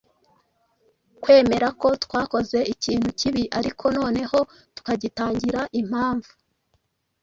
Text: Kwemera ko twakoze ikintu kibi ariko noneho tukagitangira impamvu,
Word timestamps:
Kwemera 1.21 1.67
ko 1.81 1.87
twakoze 2.03 2.59
ikintu 2.73 3.09
kibi 3.19 3.43
ariko 3.59 3.85
noneho 3.97 4.39
tukagitangira 4.75 5.61
impamvu, 5.81 6.31